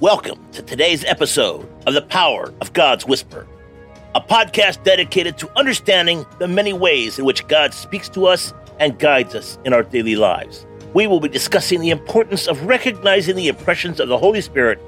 [0.00, 3.46] Welcome to today's episode of The Power of God's Whisper,
[4.14, 8.98] a podcast dedicated to understanding the many ways in which God speaks to us and
[8.98, 10.64] guides us in our daily lives.
[10.94, 14.80] We will be discussing the importance of recognizing the impressions of the Holy Spirit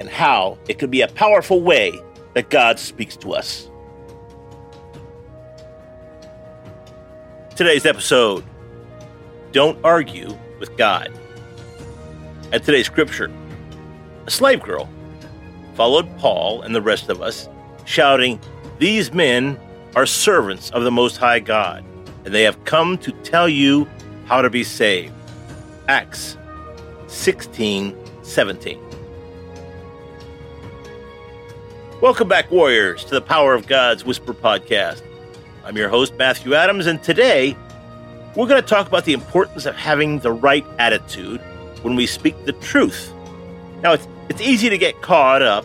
[0.00, 1.92] and how it can be a powerful way
[2.34, 3.70] that God speaks to us.
[7.54, 8.42] Today's episode
[9.52, 11.12] Don't Argue with God.
[12.50, 13.30] And today's scripture
[14.26, 14.88] a slave girl,
[15.74, 17.48] followed Paul and the rest of us,
[17.84, 18.38] shouting,
[18.78, 19.58] These men
[19.96, 21.84] are servants of the Most High God,
[22.24, 23.88] and they have come to tell you
[24.26, 25.14] how to be saved.
[25.88, 26.36] Acts
[27.08, 28.78] 16 17.
[32.00, 35.02] Welcome back, Warriors, to the Power of God's Whisper podcast.
[35.64, 37.56] I'm your host, Matthew Adams, and today
[38.36, 41.40] we're going to talk about the importance of having the right attitude
[41.82, 43.12] when we speak the truth.
[43.82, 45.64] Now, it's it's easy to get caught up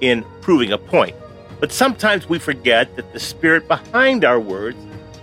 [0.00, 1.16] in proving a point,
[1.60, 4.76] but sometimes we forget that the spirit behind our words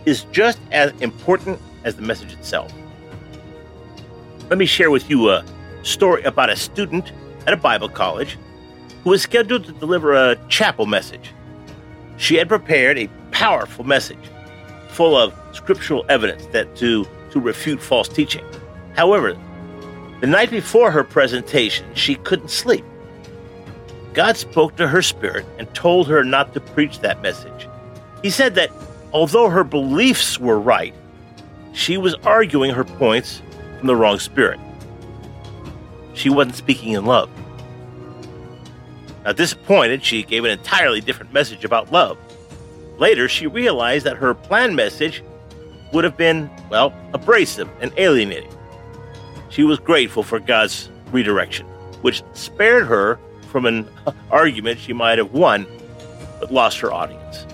[0.06, 2.74] is just as important as the message itself.
[4.50, 5.46] Let me share with you a
[5.84, 7.12] story about a student
[7.46, 8.38] at a Bible college
[9.04, 11.32] who was scheduled to deliver a chapel message.
[12.18, 14.30] She had prepared a powerful message
[14.90, 18.46] full of scriptural evidence that to, to refute false teaching.
[18.96, 19.38] However,
[20.22, 22.86] the night before her presentation, she couldn't sleep.
[24.14, 27.68] God spoke to her spirit and told her not to preach that message.
[28.22, 28.72] He said that
[29.14, 30.94] although her beliefs were right,
[31.74, 33.42] she was arguing her points
[33.80, 34.60] from the wrong spirit.
[36.14, 37.30] She wasn't speaking in love.
[39.26, 42.18] Now, disappointed, she gave an entirely different message about love.
[42.98, 45.24] Later, she realized that her planned message
[45.94, 48.52] would have been, well, abrasive and alienating.
[49.52, 51.68] She was grateful for God's redirection,
[52.02, 53.20] which spared her
[53.50, 53.88] from an
[54.32, 55.68] argument she might have won
[56.40, 57.46] but lost her audience.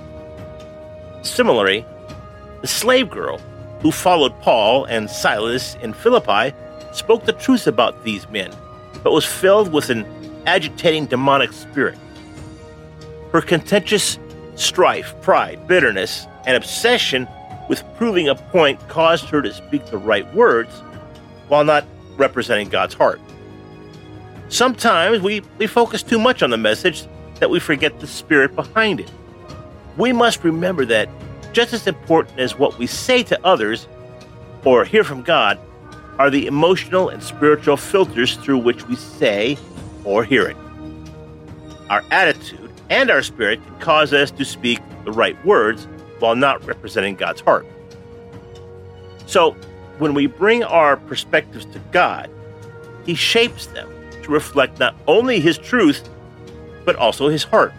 [1.24, 1.84] Similarly,
[2.62, 3.40] the slave girl
[3.82, 6.56] who followed Paul and Silas in Philippi
[6.94, 8.52] spoke the truth about these men,
[9.04, 10.06] but was filled with an
[10.46, 11.98] agitating demonic spirit.
[13.32, 14.20] Her contentious
[14.56, 17.28] strife, pride, bitterness, and obsession
[17.70, 20.82] with proving a point caused her to speak the right words
[21.48, 21.86] while not
[22.18, 23.22] representing God's heart.
[24.50, 27.06] Sometimes we, we focus too much on the message
[27.40, 29.12] that we forget the spirit behind it.
[29.98, 31.10] We must remember that
[31.54, 33.88] just as important as what we say to others
[34.64, 35.60] or hear from God
[36.18, 39.58] are the emotional and spiritual filters through which we say
[40.04, 40.58] or hear it.
[41.90, 45.88] Our attitude and our spirit can cause us to speak the right words
[46.20, 47.66] while not representing God's heart.
[49.26, 49.56] So,
[50.00, 52.30] when we bring our perspectives to God,
[53.06, 53.90] He shapes them
[54.24, 56.08] to reflect not only His truth,
[56.86, 57.74] but also His heart.